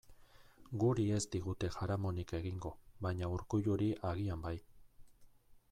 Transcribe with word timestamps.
Guri 0.83 1.03
ez 1.17 1.25
digute 1.35 1.69
jaramonik 1.75 2.33
egingo, 2.39 2.71
baina 3.07 3.29
Urkulluri 3.35 3.91
agian 4.13 4.43
bai. 4.47 4.55